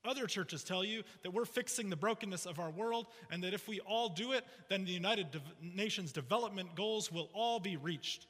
Other 0.04 0.26
churches 0.26 0.62
tell 0.62 0.84
you 0.84 1.02
that 1.22 1.32
we're 1.32 1.46
fixing 1.46 1.88
the 1.88 1.96
brokenness 1.96 2.44
of 2.44 2.58
our 2.58 2.70
world 2.70 3.06
and 3.30 3.42
that 3.42 3.54
if 3.54 3.66
we 3.66 3.80
all 3.80 4.10
do 4.10 4.32
it, 4.32 4.44
then 4.68 4.84
the 4.84 4.92
United 4.92 5.40
Nations 5.62 6.12
development 6.12 6.74
goals 6.76 7.10
will 7.10 7.30
all 7.32 7.58
be 7.58 7.76
reached. 7.78 8.26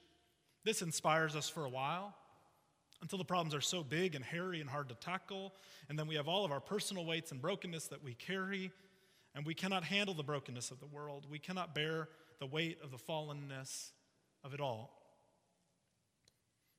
This 0.64 0.82
inspires 0.82 1.34
us 1.34 1.48
for 1.48 1.64
a 1.64 1.68
while 1.68 2.14
until 3.02 3.18
the 3.18 3.24
problems 3.24 3.54
are 3.54 3.60
so 3.60 3.82
big 3.82 4.14
and 4.14 4.24
hairy 4.24 4.60
and 4.60 4.70
hard 4.70 4.88
to 4.88 4.94
tackle, 4.94 5.52
and 5.88 5.98
then 5.98 6.06
we 6.06 6.14
have 6.14 6.28
all 6.28 6.44
of 6.44 6.52
our 6.52 6.60
personal 6.60 7.04
weights 7.04 7.32
and 7.32 7.40
brokenness 7.40 7.88
that 7.88 8.02
we 8.02 8.14
carry, 8.14 8.70
and 9.34 9.44
we 9.44 9.54
cannot 9.54 9.84
handle 9.84 10.14
the 10.14 10.22
brokenness 10.22 10.70
of 10.70 10.80
the 10.80 10.86
world. 10.86 11.26
We 11.30 11.38
cannot 11.38 11.74
bear 11.74 12.08
the 12.40 12.46
weight 12.46 12.78
of 12.82 12.90
the 12.90 12.98
fallenness 12.98 13.90
of 14.42 14.54
it 14.54 14.60
all. 14.60 14.90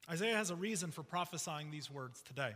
Isaiah 0.09 0.35
has 0.35 0.51
a 0.51 0.55
reason 0.55 0.91
for 0.91 1.03
prophesying 1.03 1.71
these 1.71 1.89
words 1.89 2.21
today. 2.21 2.53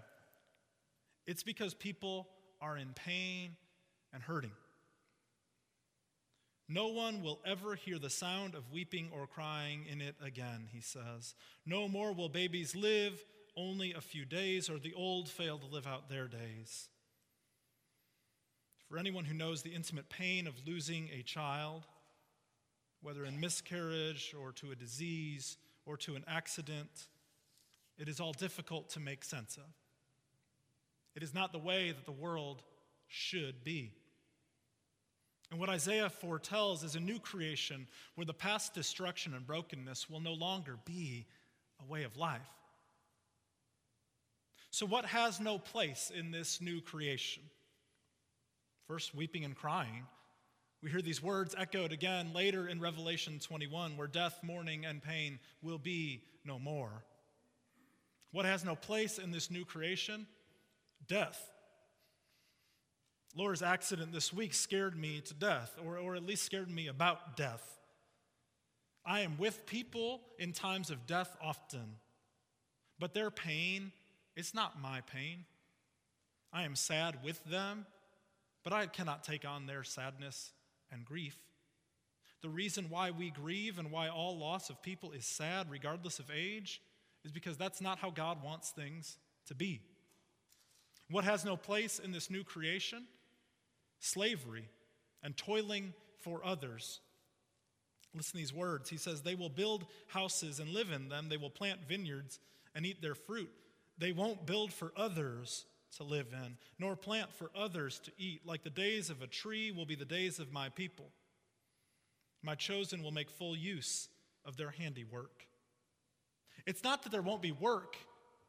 It's 1.26 1.44
because 1.44 1.74
people 1.74 2.28
are 2.62 2.78
in 2.78 2.90
pain 2.94 3.56
and 4.14 4.22
hurting. 4.22 4.52
No 6.68 6.90
one 6.90 7.24
will 7.24 7.40
ever 7.46 7.74
hear 7.74 7.98
the 7.98 8.12
sound 8.12 8.54
of 8.54 8.72
weeping 8.72 9.10
or 9.12 9.26
crying 9.26 9.86
in 9.92 10.02
it 10.02 10.16
again, 10.24 10.68
he 10.72 10.82
says. 10.82 11.34
No 11.66 11.88
more 11.88 12.14
will 12.14 12.30
babies 12.30 12.76
live 12.76 13.24
only 13.60 13.94
a 13.94 14.02
few 14.02 14.24
days, 14.24 14.70
or 14.70 14.80
the 14.80 14.94
old 14.94 15.28
fail 15.28 15.58
to 15.58 15.66
live 15.66 15.86
out 15.86 16.10
their 16.10 16.28
days. 16.28 16.88
For 18.88 18.98
anyone 18.98 19.26
who 19.26 19.36
knows 19.36 19.62
the 19.62 19.76
intimate 19.76 20.10
pain 20.10 20.48
of 20.48 20.56
losing 20.66 21.10
a 21.14 21.22
child, 21.22 21.86
whether 23.02 23.26
in 23.26 23.40
miscarriage 23.40 24.34
or 24.40 24.52
to 24.54 24.72
a 24.72 24.76
disease 24.76 25.58
or 25.86 25.98
to 25.98 26.16
an 26.16 26.24
accident, 26.28 27.08
it 27.98 28.08
is 28.08 28.20
all 28.20 28.34
difficult 28.34 28.90
to 28.92 29.00
make 29.00 29.24
sense 29.24 29.58
of. 29.58 29.70
It 31.16 31.22
is 31.22 31.34
not 31.34 31.52
the 31.52 31.60
way 31.60 31.92
that 31.92 32.06
the 32.06 32.12
world 32.12 32.64
should 33.08 33.64
be. 33.64 33.92
And 35.52 35.60
what 35.60 35.70
Isaiah 35.70 36.10
foretells 36.10 36.84
is 36.84 36.96
a 36.96 37.00
new 37.00 37.20
creation 37.20 37.88
where 38.16 38.26
the 38.26 38.34
past 38.34 38.74
destruction 38.74 39.34
and 39.34 39.46
brokenness 39.46 40.10
will 40.10 40.20
no 40.20 40.34
longer 40.34 40.78
be 40.86 41.26
a 41.82 41.92
way 41.92 42.04
of 42.04 42.18
life. 42.18 42.42
So, 44.72 44.86
what 44.86 45.06
has 45.06 45.40
no 45.40 45.58
place 45.58 46.12
in 46.14 46.32
this 46.32 46.62
new 46.62 46.82
creation? 46.82 47.44
First, 48.88 49.16
weeping 49.16 49.46
and 49.46 49.56
crying. 49.56 50.06
We 50.82 50.90
hear 50.90 51.02
these 51.02 51.22
words 51.22 51.56
echoed 51.58 51.92
again 51.92 52.32
later 52.34 52.68
in 52.68 52.80
Revelation 52.80 53.40
21, 53.40 53.98
where 53.98 54.08
death, 54.08 54.40
mourning, 54.44 54.86
and 54.86 55.02
pain 55.02 55.40
will 55.62 55.78
be 55.78 56.24
no 56.46 56.58
more. 56.58 57.04
What 58.32 58.46
has 58.46 58.64
no 58.64 58.76
place 58.76 59.18
in 59.18 59.32
this 59.32 59.52
new 59.52 59.66
creation? 59.66 60.28
Death. 61.08 61.52
Laura's 63.36 63.62
accident 63.62 64.12
this 64.12 64.34
week 64.34 64.54
scared 64.54 64.98
me 64.98 65.22
to 65.22 65.34
death, 65.34 65.76
or, 65.86 65.98
or 65.98 66.16
at 66.16 66.26
least 66.26 66.46
scared 66.46 66.70
me 66.70 66.88
about 66.88 67.36
death. 67.36 67.78
I 69.06 69.22
am 69.22 69.38
with 69.38 69.66
people 69.66 70.22
in 70.38 70.54
times 70.54 70.90
of 70.90 71.06
death 71.06 71.36
often, 71.42 71.96
but 73.00 73.14
their 73.14 73.32
pain, 73.32 73.92
it's 74.40 74.54
not 74.54 74.82
my 74.82 75.02
pain. 75.02 75.46
I 76.52 76.64
am 76.64 76.76
sad 76.76 77.24
with 77.24 77.44
them, 77.46 77.86
but 78.64 78.74
I 78.74 78.88
cannot 78.88 79.24
take 79.24 79.46
on 79.46 79.68
their 79.68 79.84
sadness 79.84 80.52
and 80.92 81.06
grief. 81.06 81.38
The 82.42 82.50
reason 82.50 82.88
why 82.90 83.12
we 83.12 83.30
grieve 83.30 83.78
and 83.78 83.92
why 83.92 84.08
all 84.08 84.38
loss 84.38 84.70
of 84.70 84.82
people 84.82 85.12
is 85.12 85.26
sad, 85.26 85.70
regardless 85.70 86.20
of 86.20 86.32
age, 86.36 86.82
is 87.24 87.32
because 87.32 87.58
that's 87.58 87.82
not 87.82 88.00
how 88.00 88.10
God 88.10 88.44
wants 88.44 88.72
things 88.72 89.18
to 89.48 89.54
be. 89.54 89.82
What 91.12 91.26
has 91.26 91.46
no 91.46 91.58
place 91.58 92.00
in 92.00 92.12
this 92.12 92.30
new 92.32 92.44
creation? 92.44 93.06
slavery, 94.00 94.70
and 95.22 95.36
toiling 95.36 95.94
for 96.22 96.44
others. 96.44 97.02
Listen 98.16 98.32
to 98.32 98.38
these 98.38 98.54
words. 98.54 98.90
He 98.90 98.98
says, 98.98 99.22
They 99.22 99.36
will 99.36 99.50
build 99.50 99.86
houses 100.08 100.60
and 100.60 100.70
live 100.70 100.92
in 100.92 101.10
them. 101.10 101.30
They 101.30 101.38
will 101.38 101.50
plant 101.50 101.88
vineyards 101.88 102.40
and 102.74 102.86
eat 102.86 103.02
their 103.02 103.16
fruit. 103.16 103.52
They 104.00 104.12
won't 104.12 104.46
build 104.46 104.74
for 104.74 104.92
others 104.96 105.66
to 105.98 106.04
live 106.04 106.28
in, 106.32 106.58
nor 106.78 106.96
plant 106.96 107.34
for 107.34 107.52
others 107.56 108.00
to 108.06 108.12
eat. 108.18 108.46
Like 108.46 108.64
the 108.64 108.70
days 108.70 109.10
of 109.10 109.22
a 109.22 109.28
tree 109.28 109.72
will 109.72 109.86
be 109.86 109.96
the 109.96 110.06
days 110.06 110.40
of 110.40 110.52
my 110.52 110.70
people. 110.70 111.10
My 112.42 112.56
chosen 112.56 113.04
will 113.04 113.12
make 113.12 113.30
full 113.30 113.56
use 113.56 114.08
of 114.46 114.56
their 114.56 114.72
handiwork. 114.72 115.46
It's 116.66 116.84
not 116.84 117.04
that 117.04 117.12
there 117.12 117.22
won't 117.22 117.42
be 117.42 117.52
work 117.52 117.98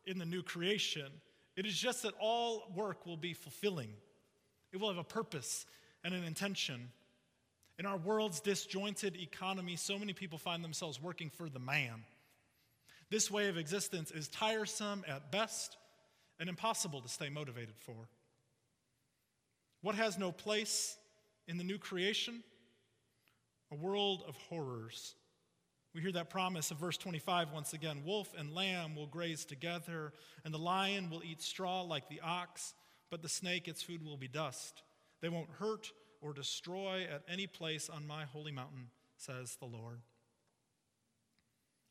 in 0.06 0.18
the 0.18 0.24
new 0.24 0.42
creation, 0.42 1.10
it 1.56 1.66
is 1.66 1.76
just 1.76 2.04
that 2.04 2.14
all 2.18 2.72
work 2.74 3.04
will 3.04 3.18
be 3.18 3.34
fulfilling. 3.34 3.90
It 4.72 4.78
will 4.80 4.88
have 4.88 4.98
a 4.98 5.04
purpose 5.04 5.66
and 6.04 6.14
an 6.14 6.24
intention. 6.24 6.90
In 7.78 7.86
our 7.86 7.98
world's 7.98 8.40
disjointed 8.40 9.16
economy, 9.16 9.76
so 9.76 9.98
many 9.98 10.12
people 10.12 10.38
find 10.38 10.64
themselves 10.64 11.02
working 11.02 11.28
for 11.28 11.48
the 11.48 11.58
man. 11.58 12.04
This 13.10 13.30
way 13.30 13.48
of 13.48 13.56
existence 13.56 14.10
is 14.10 14.28
tiresome 14.28 15.04
at 15.08 15.32
best 15.32 15.76
and 16.38 16.48
impossible 16.48 17.00
to 17.00 17.08
stay 17.08 17.28
motivated 17.28 17.74
for. 17.78 18.08
What 19.82 19.94
has 19.94 20.18
no 20.18 20.30
place 20.32 20.96
in 21.48 21.58
the 21.58 21.64
new 21.64 21.78
creation? 21.78 22.42
A 23.72 23.76
world 23.76 24.22
of 24.26 24.36
horrors. 24.48 25.14
We 25.94 26.02
hear 26.02 26.12
that 26.12 26.30
promise 26.30 26.70
of 26.70 26.78
verse 26.78 26.96
25 26.96 27.52
once 27.52 27.72
again 27.72 28.02
Wolf 28.04 28.32
and 28.38 28.54
lamb 28.54 28.94
will 28.94 29.06
graze 29.06 29.44
together, 29.44 30.12
and 30.44 30.54
the 30.54 30.58
lion 30.58 31.10
will 31.10 31.22
eat 31.24 31.42
straw 31.42 31.82
like 31.82 32.08
the 32.08 32.20
ox 32.20 32.74
but 33.10 33.22
the 33.22 33.28
snake, 33.28 33.66
its 33.68 33.82
food 33.82 34.04
will 34.04 34.16
be 34.16 34.28
dust. 34.28 34.82
They 35.20 35.28
won't 35.28 35.50
hurt 35.58 35.92
or 36.20 36.32
destroy 36.32 37.06
at 37.12 37.22
any 37.28 37.46
place 37.46 37.90
on 37.90 38.06
my 38.06 38.24
holy 38.24 38.52
mountain, 38.52 38.90
says 39.16 39.56
the 39.58 39.66
Lord. 39.66 40.00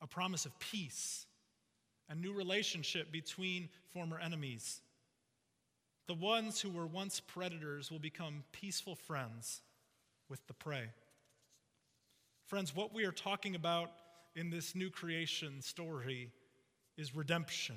A 0.02 0.08
promise 0.08 0.46
of 0.46 0.58
peace, 0.60 1.26
a 2.10 2.16
new 2.16 2.34
relationship 2.34 3.12
between 3.12 3.70
former 3.94 4.20
enemies. 4.20 4.82
The 6.08 6.14
ones 6.14 6.60
who 6.60 6.70
were 6.70 6.88
once 6.88 7.20
predators 7.20 7.92
will 7.92 8.00
become 8.00 8.44
peaceful 8.52 8.96
friends 8.96 9.62
with 10.30 10.46
the 10.48 10.54
prey. 10.54 10.86
Friends, 12.48 12.76
what 12.76 12.94
we 12.94 13.06
are 13.06 13.12
talking 13.12 13.56
about 13.56 13.92
in 14.36 14.50
this 14.50 14.74
new 14.74 14.90
creation 14.90 15.62
story 15.62 16.32
is 16.98 17.16
redemption. 17.16 17.76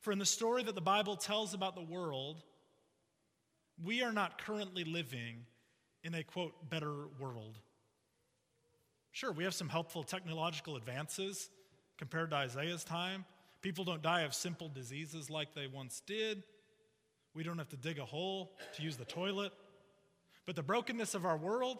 For 0.00 0.12
in 0.12 0.18
the 0.18 0.26
story 0.26 0.62
that 0.64 0.74
the 0.74 0.80
Bible 0.80 1.16
tells 1.16 1.54
about 1.54 1.74
the 1.74 1.82
world, 1.82 2.42
we 3.82 4.02
are 4.02 4.12
not 4.12 4.38
currently 4.44 4.84
living 4.84 5.46
in 6.02 6.14
a 6.14 6.22
quote, 6.22 6.68
better 6.68 7.06
world. 7.18 7.58
Sure, 9.14 9.30
we 9.30 9.44
have 9.44 9.54
some 9.54 9.68
helpful 9.68 10.02
technological 10.02 10.74
advances 10.74 11.48
compared 11.98 12.30
to 12.30 12.36
Isaiah's 12.36 12.82
time. 12.82 13.24
People 13.62 13.84
don't 13.84 14.02
die 14.02 14.22
of 14.22 14.34
simple 14.34 14.68
diseases 14.68 15.30
like 15.30 15.54
they 15.54 15.68
once 15.68 16.02
did. 16.04 16.42
We 17.32 17.44
don't 17.44 17.56
have 17.58 17.68
to 17.68 17.76
dig 17.76 18.00
a 18.00 18.04
hole 18.04 18.50
to 18.74 18.82
use 18.82 18.96
the 18.96 19.04
toilet. 19.04 19.52
But 20.46 20.56
the 20.56 20.64
brokenness 20.64 21.14
of 21.14 21.24
our 21.24 21.36
world, 21.36 21.78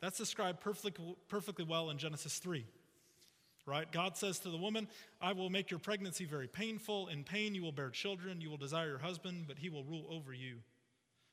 that's 0.00 0.16
described 0.16 0.60
perfectly, 0.60 1.16
perfectly 1.28 1.64
well 1.64 1.90
in 1.90 1.98
Genesis 1.98 2.38
3 2.38 2.64
right? 3.64 3.92
God 3.92 4.16
says 4.16 4.40
to 4.40 4.50
the 4.50 4.56
woman, 4.56 4.88
I 5.20 5.32
will 5.32 5.48
make 5.48 5.70
your 5.70 5.78
pregnancy 5.78 6.24
very 6.24 6.48
painful. 6.48 7.06
In 7.06 7.22
pain, 7.22 7.54
you 7.54 7.62
will 7.62 7.70
bear 7.70 7.90
children. 7.90 8.40
You 8.40 8.50
will 8.50 8.56
desire 8.56 8.88
your 8.88 8.98
husband, 8.98 9.44
but 9.46 9.56
he 9.56 9.70
will 9.70 9.84
rule 9.84 10.04
over 10.10 10.32
you. 10.32 10.56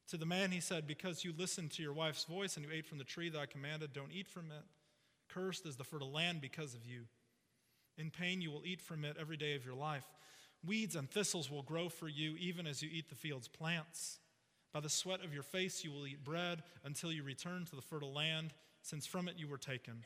To 0.09 0.17
the 0.17 0.27
man 0.27 0.51
he 0.51 0.59
said, 0.59 0.85
Because 0.85 1.23
you 1.23 1.33
listened 1.35 1.71
to 1.71 1.81
your 1.81 1.93
wife's 1.93 2.25
voice 2.25 2.55
and 2.55 2.63
you 2.63 2.71
ate 2.71 2.85
from 2.85 2.99
the 2.99 3.03
tree 3.03 3.29
that 3.29 3.39
I 3.39 3.47
commanded, 3.47 3.93
don't 3.93 4.11
eat 4.11 4.27
from 4.27 4.51
it. 4.51 4.63
Cursed 5.29 5.65
is 5.65 5.75
the 5.75 5.83
fertile 5.83 6.11
land 6.11 6.41
because 6.41 6.73
of 6.73 6.85
you. 6.85 7.03
In 7.97 8.09
pain 8.09 8.41
you 8.41 8.51
will 8.51 8.65
eat 8.65 8.81
from 8.81 9.05
it 9.05 9.17
every 9.19 9.37
day 9.37 9.55
of 9.55 9.65
your 9.65 9.75
life. 9.75 10.05
Weeds 10.65 10.95
and 10.95 11.09
thistles 11.09 11.49
will 11.49 11.61
grow 11.61 11.89
for 11.89 12.07
you, 12.07 12.35
even 12.37 12.67
as 12.67 12.81
you 12.81 12.89
eat 12.91 13.09
the 13.09 13.15
field's 13.15 13.47
plants. 13.47 14.19
By 14.73 14.81
the 14.81 14.89
sweat 14.89 15.23
of 15.23 15.33
your 15.33 15.43
face 15.43 15.83
you 15.83 15.91
will 15.91 16.05
eat 16.05 16.23
bread 16.23 16.63
until 16.83 17.11
you 17.11 17.23
return 17.23 17.65
to 17.65 17.75
the 17.75 17.81
fertile 17.81 18.13
land, 18.13 18.53
since 18.81 19.05
from 19.05 19.27
it 19.27 19.35
you 19.37 19.47
were 19.47 19.57
taken. 19.57 20.03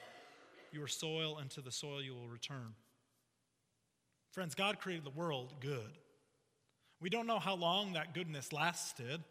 You 0.72 0.84
are 0.84 0.88
soil, 0.88 1.38
and 1.38 1.50
to 1.52 1.62
the 1.62 1.72
soil 1.72 2.02
you 2.02 2.16
will 2.16 2.28
return. 2.28 2.74
Friends, 4.32 4.56
God 4.56 4.80
created 4.80 5.06
the 5.06 5.12
world 5.12 5.54
good. 5.60 5.98
We 7.00 7.10
don't 7.10 7.28
know 7.28 7.40
how 7.40 7.56
long 7.56 7.94
that 7.94 8.16
goodness 8.16 8.52
lasted, 8.52 9.24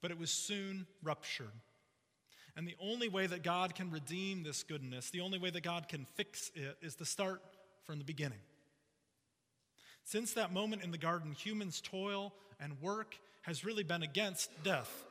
but 0.00 0.10
it 0.10 0.18
was 0.18 0.30
soon 0.30 0.86
ruptured. 1.02 1.52
And 2.56 2.66
the 2.66 2.76
only 2.80 3.08
way 3.08 3.26
that 3.26 3.42
God 3.42 3.74
can 3.74 3.90
redeem 3.90 4.42
this 4.42 4.62
goodness, 4.62 5.10
the 5.10 5.20
only 5.20 5.38
way 5.38 5.50
that 5.50 5.62
God 5.62 5.88
can 5.88 6.06
fix 6.14 6.50
it, 6.54 6.76
is 6.82 6.94
to 6.96 7.04
start 7.04 7.42
from 7.84 7.98
the 7.98 8.04
beginning. 8.04 8.40
Since 10.04 10.34
that 10.34 10.52
moment 10.52 10.82
in 10.82 10.90
the 10.90 10.98
garden, 10.98 11.32
humans' 11.32 11.80
toil 11.80 12.34
and 12.60 12.80
work 12.80 13.16
has 13.42 13.64
really 13.64 13.84
been 13.84 14.02
against 14.02 14.50
death. 14.62 15.04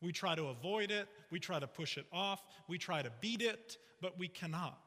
We 0.00 0.12
try 0.12 0.34
to 0.34 0.46
avoid 0.46 0.90
it, 0.90 1.08
we 1.30 1.38
try 1.38 1.60
to 1.60 1.66
push 1.66 1.96
it 1.96 2.06
off, 2.12 2.42
we 2.68 2.78
try 2.78 3.02
to 3.02 3.12
beat 3.20 3.42
it, 3.42 3.78
but 4.00 4.18
we 4.18 4.28
cannot. 4.28 4.78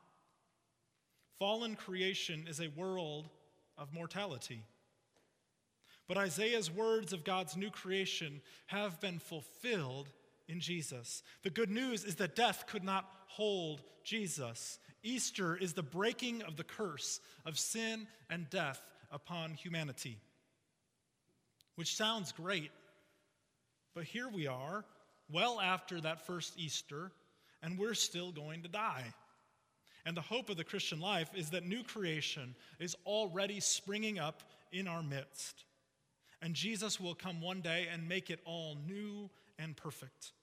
Fallen 1.39 1.75
creation 1.75 2.45
is 2.49 2.59
a 2.59 2.67
world 2.69 3.29
of 3.77 3.93
mortality. 3.93 4.63
But 6.07 6.17
Isaiah's 6.17 6.71
words 6.71 7.13
of 7.13 7.23
God's 7.23 7.57
new 7.57 7.69
creation 7.69 8.41
have 8.67 8.99
been 9.01 9.19
fulfilled 9.19 10.09
in 10.47 10.59
Jesus. 10.59 11.23
The 11.43 11.49
good 11.49 11.69
news 11.69 12.03
is 12.03 12.15
that 12.15 12.35
death 12.35 12.65
could 12.67 12.83
not 12.83 13.09
hold 13.27 13.81
Jesus. 14.03 14.79
Easter 15.03 15.55
is 15.55 15.73
the 15.73 15.83
breaking 15.83 16.41
of 16.43 16.55
the 16.55 16.63
curse 16.63 17.19
of 17.45 17.59
sin 17.59 18.07
and 18.29 18.49
death 18.49 18.81
upon 19.11 19.53
humanity. 19.53 20.17
Which 21.75 21.95
sounds 21.95 22.31
great, 22.31 22.71
but 23.93 24.05
here 24.05 24.29
we 24.29 24.47
are, 24.47 24.85
well 25.31 25.59
after 25.59 25.99
that 26.01 26.25
first 26.25 26.53
Easter, 26.57 27.11
and 27.61 27.77
we're 27.77 27.93
still 27.93 28.31
going 28.31 28.61
to 28.63 28.69
die. 28.69 29.05
And 30.05 30.15
the 30.15 30.21
hope 30.21 30.49
of 30.49 30.57
the 30.57 30.63
Christian 30.63 30.99
life 30.99 31.29
is 31.35 31.49
that 31.49 31.65
new 31.65 31.83
creation 31.83 32.55
is 32.79 32.95
already 33.05 33.59
springing 33.59 34.19
up 34.19 34.43
in 34.71 34.87
our 34.87 35.01
midst. 35.01 35.65
And 36.41 36.53
Jesus 36.53 36.99
will 36.99 37.15
come 37.15 37.41
one 37.41 37.61
day 37.61 37.87
and 37.91 38.07
make 38.07 38.29
it 38.29 38.39
all 38.45 38.77
new 38.87 39.29
and 39.57 39.75
perfect. 39.75 40.33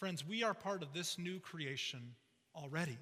Friends, 0.00 0.26
we 0.26 0.42
are 0.42 0.54
part 0.54 0.82
of 0.82 0.94
this 0.94 1.18
new 1.18 1.38
creation 1.40 2.00
already. 2.56 2.96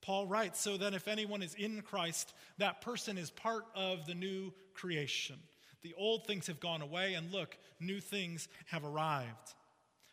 Paul 0.00 0.26
writes, 0.26 0.58
So 0.58 0.78
then, 0.78 0.94
if 0.94 1.06
anyone 1.06 1.42
is 1.42 1.54
in 1.54 1.82
Christ, 1.82 2.32
that 2.56 2.80
person 2.80 3.18
is 3.18 3.30
part 3.30 3.66
of 3.74 4.06
the 4.06 4.14
new 4.14 4.50
creation. 4.72 5.36
The 5.82 5.92
old 5.98 6.26
things 6.26 6.46
have 6.46 6.58
gone 6.58 6.80
away, 6.80 7.12
and 7.12 7.30
look, 7.30 7.58
new 7.80 8.00
things 8.00 8.48
have 8.68 8.82
arrived. 8.82 9.54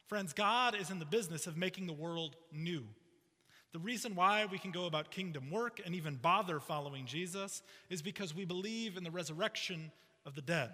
Friends, 0.08 0.34
God 0.34 0.75
is 0.75 0.89
in 0.89 1.00
the 1.00 1.06
business 1.06 1.48
of 1.48 1.56
making 1.56 1.88
the 1.88 1.94
world 1.94 2.36
new. 2.51 2.84
The 3.72 3.79
reason 3.79 4.13
why 4.13 4.46
we 4.46 4.60
can 4.60 4.72
go 4.72 4.88
about 4.88 5.10
kingdom 5.10 5.50
work 5.50 5.79
and 5.86 5.96
even 5.96 6.15
bother 6.15 6.60
following 6.60 7.06
Jesus 7.06 7.62
is 7.89 8.01
because 8.01 8.36
we 8.36 8.44
believe 8.44 8.98
in 8.98 9.06
the 9.06 9.12
resurrection 9.12 9.94
of 10.25 10.36
the 10.36 10.41
dead. 10.41 10.72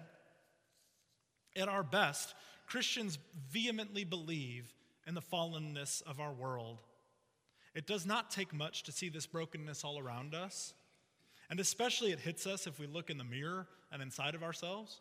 At 1.54 1.68
our 1.68 1.84
best, 1.84 2.34
Christians 2.66 3.18
vehemently 3.52 4.02
believe 4.02 4.74
in 5.06 5.14
the 5.14 5.22
fallenness 5.22 6.02
of 6.02 6.20
our 6.20 6.32
world. 6.32 6.78
It 7.74 7.86
does 7.86 8.06
not 8.06 8.30
take 8.30 8.54
much 8.54 8.84
to 8.84 8.92
see 8.92 9.08
this 9.08 9.26
brokenness 9.26 9.84
all 9.84 9.98
around 9.98 10.34
us, 10.34 10.74
and 11.50 11.58
especially 11.60 12.12
it 12.12 12.20
hits 12.20 12.46
us 12.46 12.66
if 12.66 12.78
we 12.78 12.86
look 12.86 13.10
in 13.10 13.18
the 13.18 13.24
mirror 13.24 13.66
and 13.92 14.00
inside 14.00 14.34
of 14.34 14.42
ourselves. 14.42 15.00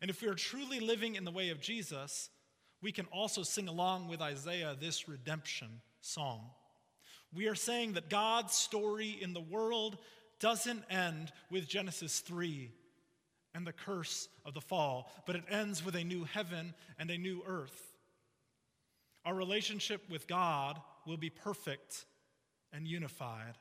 And 0.00 0.10
if 0.10 0.22
we 0.22 0.28
are 0.28 0.34
truly 0.34 0.80
living 0.80 1.16
in 1.16 1.24
the 1.24 1.30
way 1.30 1.50
of 1.50 1.60
Jesus, 1.60 2.30
we 2.82 2.92
can 2.92 3.06
also 3.06 3.42
sing 3.42 3.68
along 3.68 4.08
with 4.08 4.20
Isaiah 4.20 4.76
this 4.78 5.08
redemption 5.08 5.80
song. 6.00 6.50
We 7.34 7.48
are 7.48 7.54
saying 7.54 7.94
that 7.94 8.08
God's 8.10 8.54
story 8.54 9.18
in 9.20 9.32
the 9.32 9.40
world 9.40 9.98
doesn't 10.40 10.84
end 10.90 11.32
with 11.50 11.68
Genesis 11.68 12.20
3 12.20 12.70
and 13.54 13.66
the 13.66 13.72
curse 13.72 14.28
of 14.44 14.54
the 14.54 14.60
fall, 14.60 15.10
but 15.26 15.36
it 15.36 15.44
ends 15.50 15.84
with 15.84 15.94
a 15.94 16.04
new 16.04 16.24
heaven 16.24 16.74
and 16.98 17.10
a 17.10 17.18
new 17.18 17.42
earth. 17.46 17.89
Our 19.24 19.34
relationship 19.34 20.02
with 20.08 20.26
God 20.26 20.80
will 21.06 21.16
be 21.16 21.30
perfect 21.30 22.06
and 22.72 22.86
unified. 22.86 23.58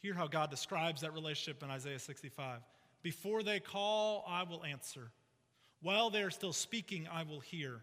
Hear 0.00 0.14
how 0.14 0.26
God 0.26 0.50
describes 0.50 1.00
that 1.00 1.14
relationship 1.14 1.62
in 1.62 1.70
Isaiah 1.70 1.98
65. 1.98 2.60
Before 3.02 3.42
they 3.42 3.60
call, 3.60 4.24
I 4.28 4.42
will 4.44 4.64
answer. 4.64 5.10
While 5.82 6.10
they 6.10 6.22
are 6.22 6.30
still 6.30 6.52
speaking, 6.52 7.06
I 7.12 7.22
will 7.24 7.40
hear. 7.40 7.82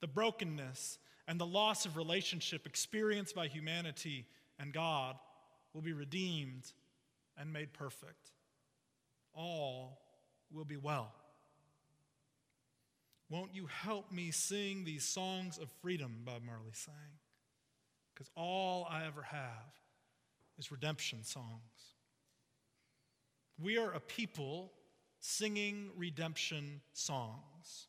The 0.00 0.08
brokenness 0.08 0.98
and 1.28 1.38
the 1.38 1.46
loss 1.46 1.86
of 1.86 1.96
relationship 1.96 2.66
experienced 2.66 3.34
by 3.34 3.46
humanity 3.46 4.26
and 4.58 4.72
God 4.72 5.16
will 5.72 5.82
be 5.82 5.92
redeemed 5.92 6.72
and 7.38 7.52
made 7.52 7.72
perfect. 7.72 8.32
All 9.32 10.00
will 10.52 10.64
be 10.64 10.76
well. 10.76 11.12
Won't 13.30 13.54
you 13.54 13.66
help 13.66 14.10
me 14.10 14.32
sing 14.32 14.84
these 14.84 15.04
songs 15.04 15.56
of 15.56 15.70
freedom, 15.80 16.22
Bob 16.24 16.42
Marley 16.44 16.72
sang? 16.72 16.94
Because 18.12 18.28
all 18.36 18.88
I 18.90 19.06
ever 19.06 19.22
have 19.22 19.72
is 20.58 20.72
redemption 20.72 21.22
songs. 21.22 21.94
We 23.56 23.78
are 23.78 23.92
a 23.92 24.00
people 24.00 24.72
singing 25.20 25.90
redemption 25.96 26.80
songs. 26.92 27.86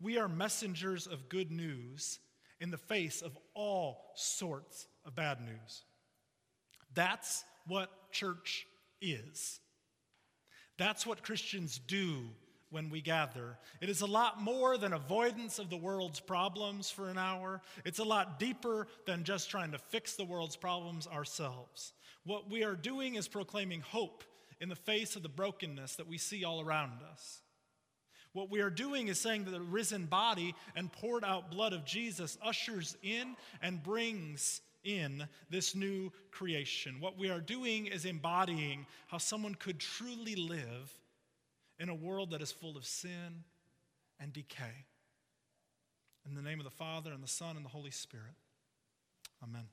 We 0.00 0.16
are 0.16 0.28
messengers 0.28 1.06
of 1.06 1.28
good 1.28 1.50
news 1.50 2.20
in 2.58 2.70
the 2.70 2.78
face 2.78 3.20
of 3.20 3.36
all 3.54 4.12
sorts 4.14 4.86
of 5.04 5.14
bad 5.14 5.40
news. 5.42 5.84
That's 6.94 7.44
what 7.66 7.90
church 8.12 8.66
is. 9.02 9.60
That's 10.78 11.06
what 11.06 11.22
Christians 11.22 11.78
do 11.86 12.30
when 12.70 12.88
we 12.88 13.00
gather. 13.00 13.58
It 13.80 13.88
is 13.88 14.00
a 14.00 14.06
lot 14.06 14.40
more 14.40 14.78
than 14.78 14.92
avoidance 14.92 15.58
of 15.58 15.70
the 15.70 15.76
world's 15.76 16.20
problems 16.20 16.90
for 16.90 17.08
an 17.08 17.18
hour. 17.18 17.60
It's 17.84 17.98
a 17.98 18.04
lot 18.04 18.38
deeper 18.38 18.86
than 19.06 19.24
just 19.24 19.50
trying 19.50 19.72
to 19.72 19.78
fix 19.78 20.14
the 20.14 20.24
world's 20.24 20.56
problems 20.56 21.06
ourselves. 21.06 21.92
What 22.24 22.50
we 22.50 22.64
are 22.64 22.76
doing 22.76 23.16
is 23.16 23.28
proclaiming 23.28 23.80
hope 23.80 24.24
in 24.60 24.68
the 24.68 24.76
face 24.76 25.16
of 25.16 25.22
the 25.22 25.28
brokenness 25.28 25.96
that 25.96 26.06
we 26.06 26.18
see 26.18 26.44
all 26.44 26.60
around 26.60 27.02
us. 27.10 27.40
What 28.32 28.50
we 28.50 28.60
are 28.60 28.70
doing 28.70 29.08
is 29.08 29.18
saying 29.18 29.44
that 29.44 29.50
the 29.50 29.60
risen 29.60 30.06
body 30.06 30.54
and 30.76 30.92
poured 30.92 31.24
out 31.24 31.50
blood 31.50 31.72
of 31.72 31.84
Jesus 31.84 32.38
ushers 32.42 32.96
in 33.02 33.34
and 33.60 33.82
brings 33.82 34.60
in 34.84 35.26
this 35.50 35.74
new 35.74 36.12
creation. 36.30 37.00
What 37.00 37.18
we 37.18 37.30
are 37.30 37.40
doing 37.40 37.86
is 37.86 38.04
embodying 38.04 38.86
how 39.08 39.18
someone 39.18 39.54
could 39.56 39.80
truly 39.80 40.36
live 40.36 40.92
in 41.80 41.88
a 41.88 41.94
world 41.94 42.30
that 42.30 42.42
is 42.42 42.52
full 42.52 42.76
of 42.76 42.84
sin 42.84 43.44
and 44.20 44.32
decay. 44.32 44.84
In 46.28 46.34
the 46.34 46.42
name 46.42 46.60
of 46.60 46.64
the 46.64 46.70
Father, 46.70 47.10
and 47.10 47.22
the 47.22 47.28
Son, 47.28 47.56
and 47.56 47.64
the 47.64 47.70
Holy 47.70 47.90
Spirit. 47.90 48.36
Amen. 49.42 49.64